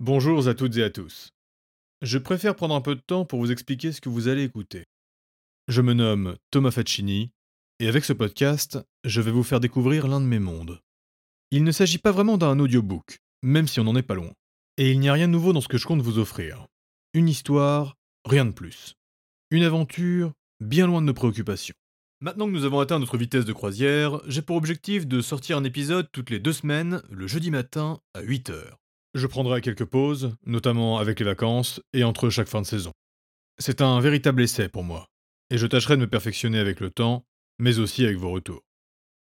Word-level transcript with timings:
Bonjour 0.00 0.46
à 0.46 0.54
toutes 0.54 0.76
et 0.76 0.84
à 0.84 0.90
tous. 0.90 1.32
Je 2.02 2.18
préfère 2.18 2.54
prendre 2.54 2.76
un 2.76 2.80
peu 2.80 2.94
de 2.94 3.00
temps 3.00 3.24
pour 3.24 3.40
vous 3.40 3.50
expliquer 3.50 3.90
ce 3.90 4.00
que 4.00 4.08
vous 4.08 4.28
allez 4.28 4.44
écouter. 4.44 4.84
Je 5.66 5.82
me 5.82 5.92
nomme 5.92 6.36
Thomas 6.52 6.70
Faccini, 6.70 7.32
et 7.80 7.88
avec 7.88 8.04
ce 8.04 8.12
podcast, 8.12 8.78
je 9.02 9.20
vais 9.20 9.32
vous 9.32 9.42
faire 9.42 9.58
découvrir 9.58 10.06
l'un 10.06 10.20
de 10.20 10.26
mes 10.26 10.38
mondes. 10.38 10.78
Il 11.50 11.64
ne 11.64 11.72
s'agit 11.72 11.98
pas 11.98 12.12
vraiment 12.12 12.38
d'un 12.38 12.60
audiobook, 12.60 13.18
même 13.42 13.66
si 13.66 13.80
on 13.80 13.84
n'en 13.84 13.96
est 13.96 14.02
pas 14.02 14.14
loin. 14.14 14.30
Et 14.76 14.92
il 14.92 15.00
n'y 15.00 15.08
a 15.08 15.14
rien 15.14 15.26
de 15.26 15.32
nouveau 15.32 15.52
dans 15.52 15.60
ce 15.60 15.66
que 15.66 15.78
je 15.78 15.86
compte 15.88 16.00
vous 16.00 16.20
offrir. 16.20 16.68
Une 17.12 17.28
histoire, 17.28 17.96
rien 18.24 18.44
de 18.44 18.52
plus. 18.52 18.94
Une 19.50 19.64
aventure, 19.64 20.32
bien 20.60 20.86
loin 20.86 21.00
de 21.00 21.06
nos 21.06 21.14
préoccupations. 21.14 21.74
Maintenant 22.20 22.46
que 22.46 22.52
nous 22.52 22.64
avons 22.64 22.78
atteint 22.78 23.00
notre 23.00 23.18
vitesse 23.18 23.44
de 23.44 23.52
croisière, 23.52 24.20
j'ai 24.28 24.42
pour 24.42 24.54
objectif 24.54 25.08
de 25.08 25.20
sortir 25.20 25.58
un 25.58 25.64
épisode 25.64 26.08
toutes 26.12 26.30
les 26.30 26.38
deux 26.38 26.52
semaines, 26.52 27.02
le 27.10 27.26
jeudi 27.26 27.50
matin, 27.50 27.98
à 28.14 28.22
8h. 28.22 28.76
Je 29.14 29.26
prendrai 29.26 29.60
quelques 29.60 29.84
pauses, 29.84 30.36
notamment 30.44 30.98
avec 30.98 31.18
les 31.18 31.24
vacances 31.24 31.80
et 31.92 32.04
entre 32.04 32.30
chaque 32.30 32.48
fin 32.48 32.60
de 32.60 32.66
saison. 32.66 32.92
C'est 33.58 33.80
un 33.80 34.00
véritable 34.00 34.42
essai 34.42 34.68
pour 34.68 34.84
moi, 34.84 35.06
et 35.50 35.58
je 35.58 35.66
tâcherai 35.66 35.96
de 35.96 36.02
me 36.02 36.06
perfectionner 36.06 36.58
avec 36.58 36.80
le 36.80 36.90
temps, 36.90 37.24
mais 37.58 37.78
aussi 37.78 38.04
avec 38.04 38.18
vos 38.18 38.30
retours. 38.30 38.62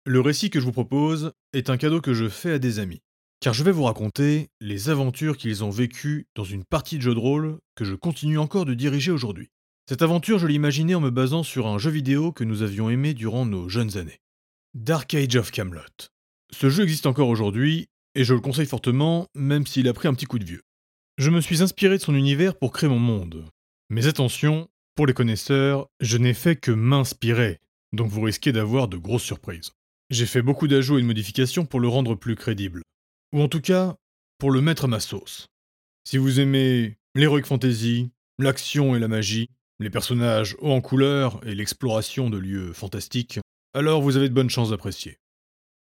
Le 0.05 0.21
récit 0.21 0.49
que 0.49 0.59
je 0.59 0.65
vous 0.65 0.71
propose 0.71 1.33
est 1.53 1.69
un 1.69 1.77
cadeau 1.77 2.01
que 2.01 2.13
je 2.13 2.29
fais 2.29 2.53
à 2.53 2.59
des 2.59 2.79
amis, 2.79 3.01
car 3.41 3.53
je 3.53 3.63
vais 3.63 3.71
vous 3.71 3.83
raconter 3.83 4.49
les 4.61 4.89
aventures 4.89 5.37
qu'ils 5.37 5.63
ont 5.63 5.69
vécues 5.69 6.27
dans 6.33 6.45
une 6.45 6.63
partie 6.63 6.97
de 6.97 7.03
jeu 7.03 7.13
de 7.13 7.19
rôle 7.19 7.59
que 7.75 7.85
je 7.85 7.95
continue 7.95 8.37
encore 8.37 8.65
de 8.65 8.73
diriger 8.73 9.11
aujourd'hui. 9.11 9.49
Cette 9.89 10.01
aventure, 10.01 10.39
je 10.39 10.47
l'ai 10.47 10.53
imaginée 10.53 10.95
en 10.95 11.01
me 11.01 11.09
basant 11.09 11.43
sur 11.43 11.67
un 11.67 11.77
jeu 11.77 11.91
vidéo 11.91 12.31
que 12.31 12.45
nous 12.45 12.61
avions 12.61 12.89
aimé 12.89 13.13
durant 13.13 13.45
nos 13.45 13.67
jeunes 13.67 13.97
années. 13.97 14.21
Dark 14.73 15.13
Age 15.13 15.35
of 15.35 15.51
Camelot. 15.51 16.09
Ce 16.51 16.69
jeu 16.69 16.83
existe 16.83 17.05
encore 17.05 17.27
aujourd'hui 17.27 17.89
et 18.15 18.23
je 18.23 18.33
le 18.33 18.39
conseille 18.39 18.65
fortement, 18.65 19.27
même 19.35 19.65
s'il 19.65 19.87
a 19.87 19.93
pris 19.93 20.07
un 20.07 20.13
petit 20.13 20.25
coup 20.25 20.39
de 20.39 20.45
vieux. 20.45 20.61
Je 21.17 21.29
me 21.29 21.41
suis 21.41 21.61
inspiré 21.61 21.97
de 21.97 22.03
son 22.03 22.15
univers 22.15 22.57
pour 22.57 22.71
créer 22.71 22.89
mon 22.89 22.99
monde. 22.99 23.45
Mais 23.89 24.07
attention, 24.07 24.69
pour 24.95 25.07
les 25.07 25.13
connaisseurs, 25.13 25.87
je 25.99 26.17
n'ai 26.17 26.33
fait 26.33 26.55
que 26.55 26.71
m'inspirer, 26.71 27.59
donc 27.91 28.09
vous 28.09 28.21
risquez 28.21 28.51
d'avoir 28.51 28.87
de 28.87 28.97
grosses 28.97 29.23
surprises. 29.23 29.71
J'ai 30.09 30.25
fait 30.25 30.41
beaucoup 30.41 30.67
d'ajouts 30.67 30.97
et 30.97 31.01
de 31.01 31.07
modifications 31.07 31.65
pour 31.65 31.79
le 31.79 31.87
rendre 31.87 32.15
plus 32.15 32.35
crédible. 32.35 32.81
Ou 33.33 33.41
en 33.41 33.47
tout 33.47 33.61
cas, 33.61 33.95
pour 34.37 34.51
le 34.51 34.61
mettre 34.61 34.85
à 34.85 34.87
ma 34.87 34.99
sauce. 34.99 35.47
Si 36.03 36.17
vous 36.17 36.39
aimez 36.39 36.97
l'heroic 37.15 37.43
fantasy, 37.43 38.11
l'action 38.37 38.95
et 38.95 38.99
la 38.99 39.07
magie, 39.07 39.49
les 39.79 39.89
personnages 39.89 40.55
hauts 40.59 40.71
en 40.71 40.81
couleur 40.81 41.39
et 41.45 41.55
l'exploration 41.55 42.29
de 42.29 42.37
lieux 42.37 42.73
fantastiques, 42.73 43.39
alors 43.73 44.01
vous 44.01 44.17
avez 44.17 44.29
de 44.29 44.33
bonnes 44.33 44.49
chances 44.49 44.69
d'apprécier. 44.69 45.17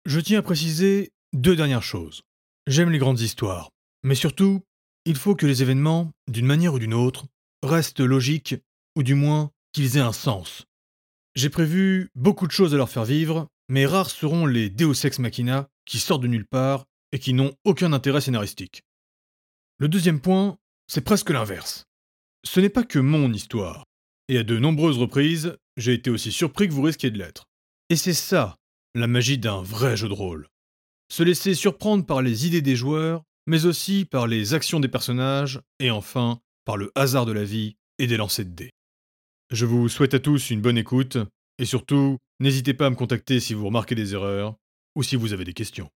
Je 0.06 0.20
tiens 0.20 0.40
à 0.40 0.42
préciser 0.42 1.12
deux 1.32 1.56
dernières 1.56 1.82
choses. 1.82 2.22
J'aime 2.66 2.90
les 2.90 2.98
grandes 2.98 3.20
histoires, 3.20 3.70
mais 4.02 4.14
surtout, 4.14 4.62
il 5.04 5.16
faut 5.16 5.34
que 5.34 5.46
les 5.46 5.62
événements, 5.62 6.10
d'une 6.26 6.46
manière 6.46 6.74
ou 6.74 6.78
d'une 6.78 6.94
autre, 6.94 7.26
restent 7.62 8.00
logiques, 8.00 8.56
ou 8.96 9.02
du 9.02 9.14
moins 9.14 9.50
qu'ils 9.72 9.96
aient 9.96 10.00
un 10.00 10.12
sens. 10.12 10.66
J'ai 11.34 11.50
prévu 11.50 12.10
beaucoup 12.14 12.46
de 12.46 12.52
choses 12.52 12.74
à 12.74 12.76
leur 12.76 12.88
faire 12.88 13.04
vivre, 13.04 13.46
mais 13.68 13.86
rares 13.86 14.10
seront 14.10 14.46
les 14.46 14.70
Deus 14.70 15.04
Ex 15.04 15.18
Machina 15.18 15.68
qui 15.84 15.98
sortent 15.98 16.22
de 16.22 16.28
nulle 16.28 16.46
part 16.46 16.84
et 17.12 17.18
qui 17.18 17.32
n'ont 17.32 17.54
aucun 17.64 17.92
intérêt 17.92 18.20
scénaristique. 18.20 18.82
Le 19.78 19.88
deuxième 19.88 20.20
point, 20.20 20.56
c'est 20.88 21.04
presque 21.04 21.30
l'inverse. 21.30 21.84
Ce 22.44 22.60
n'est 22.60 22.68
pas 22.68 22.84
que 22.84 22.98
mon 22.98 23.32
histoire, 23.32 23.84
et 24.28 24.38
à 24.38 24.42
de 24.42 24.58
nombreuses 24.58 24.98
reprises, 24.98 25.56
j'ai 25.76 25.94
été 25.94 26.10
aussi 26.10 26.32
surpris 26.32 26.68
que 26.68 26.72
vous 26.72 26.82
risquiez 26.82 27.10
de 27.10 27.18
l'être. 27.18 27.44
Et 27.90 27.96
c'est 27.96 28.14
ça, 28.14 28.56
la 28.94 29.06
magie 29.06 29.38
d'un 29.38 29.62
vrai 29.62 29.96
jeu 29.96 30.08
de 30.08 30.14
rôle 30.14 30.48
se 31.10 31.22
laisser 31.22 31.54
surprendre 31.54 32.04
par 32.04 32.22
les 32.22 32.46
idées 32.46 32.62
des 32.62 32.76
joueurs, 32.76 33.22
mais 33.46 33.66
aussi 33.66 34.04
par 34.04 34.26
les 34.26 34.54
actions 34.54 34.80
des 34.80 34.88
personnages, 34.88 35.60
et 35.80 35.90
enfin 35.90 36.40
par 36.64 36.76
le 36.76 36.92
hasard 36.94 37.24
de 37.24 37.32
la 37.32 37.44
vie 37.44 37.76
et 37.98 38.06
des 38.06 38.16
lancers 38.16 38.44
de 38.44 38.50
dés. 38.50 38.70
Je 39.50 39.64
vous 39.64 39.88
souhaite 39.88 40.14
à 40.14 40.18
tous 40.18 40.50
une 40.50 40.60
bonne 40.60 40.76
écoute, 40.76 41.16
et 41.58 41.64
surtout, 41.64 42.18
n'hésitez 42.40 42.74
pas 42.74 42.86
à 42.86 42.90
me 42.90 42.94
contacter 42.94 43.40
si 43.40 43.54
vous 43.54 43.66
remarquez 43.66 43.94
des 43.94 44.12
erreurs, 44.12 44.54
ou 44.94 45.02
si 45.02 45.16
vous 45.16 45.32
avez 45.32 45.44
des 45.44 45.54
questions. 45.54 45.88